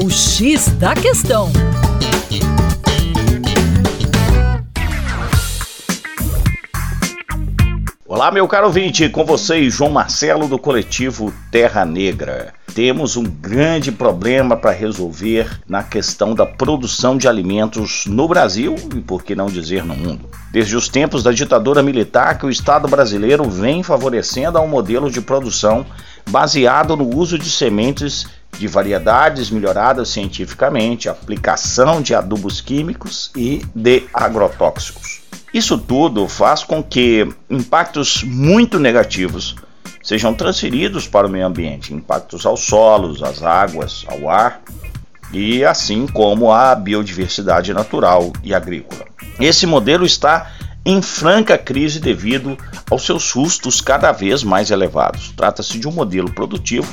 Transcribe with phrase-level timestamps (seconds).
[0.00, 1.50] O X da Questão.
[8.06, 12.54] Olá, meu caro ouvinte, com vocês, João Marcelo do coletivo Terra Negra.
[12.72, 19.00] Temos um grande problema para resolver na questão da produção de alimentos no Brasil e,
[19.00, 20.30] por que não dizer, no mundo.
[20.52, 25.10] Desde os tempos da ditadura militar, que o Estado brasileiro vem favorecendo a um modelo
[25.10, 25.84] de produção
[26.30, 28.26] baseado no uso de sementes
[28.58, 35.22] de variedades melhoradas cientificamente, aplicação de adubos químicos e de agrotóxicos.
[35.54, 39.56] Isso tudo faz com que impactos muito negativos
[40.02, 44.60] sejam transferidos para o meio ambiente, impactos aos solos, às águas, ao ar
[45.32, 49.06] e assim como à biodiversidade natural e agrícola.
[49.38, 50.50] Esse modelo está
[50.84, 52.56] em franca crise devido
[52.90, 55.32] aos seus custos cada vez mais elevados.
[55.36, 56.88] Trata-se de um modelo produtivo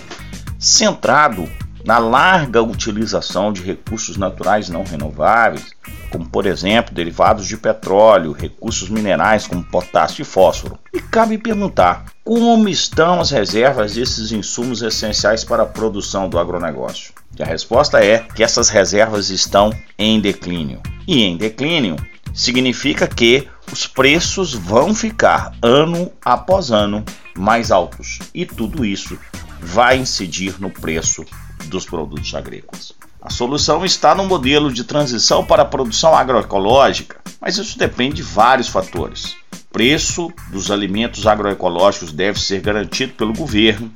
[0.66, 1.48] centrado
[1.86, 5.68] na larga utilização de recursos naturais não renováveis,
[6.10, 10.80] como por exemplo derivados de petróleo, recursos minerais como potássio e fósforo.
[10.92, 17.14] E cabe perguntar como estão as reservas desses insumos essenciais para a produção do agronegócio.
[17.38, 20.82] E a resposta é que essas reservas estão em declínio.
[21.08, 21.96] E em declínio
[22.34, 27.06] significa que os preços vão ficar ano após ano
[27.38, 28.20] mais altos.
[28.34, 29.20] E tudo isso
[29.60, 31.26] vai incidir no preço
[31.66, 32.94] dos produtos agrícolas.
[33.22, 38.24] A solução está no modelo de transição para a produção agroecológica, mas isso depende de
[38.24, 39.36] vários fatores.
[39.72, 43.92] Preço dos alimentos agroecológicos deve ser garantido pelo governo,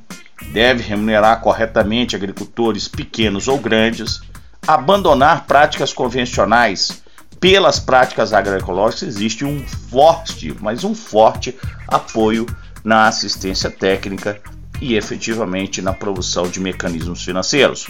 [0.52, 4.20] deve remunerar corretamente agricultores pequenos ou grandes,
[4.66, 7.02] abandonar práticas convencionais
[7.40, 11.56] pelas práticas agroecológicas existe um forte, mas um forte
[11.88, 12.44] apoio
[12.84, 14.38] na assistência técnica
[14.80, 17.86] e efetivamente na produção de mecanismos financeiros.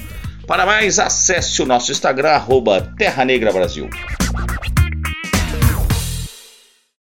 [0.46, 3.88] Para mais, acesse o nosso Instagram, arroba Terra Negra Brasil.